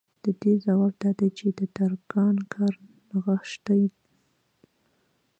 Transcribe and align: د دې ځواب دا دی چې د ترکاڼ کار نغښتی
د 0.23 0.25
دې 0.41 0.53
ځواب 0.65 0.93
دا 1.03 1.11
دی 1.19 1.29
چې 1.37 1.47
د 1.57 1.59
ترکاڼ 1.75 2.35
کار 2.53 2.73
نغښتی 3.09 3.83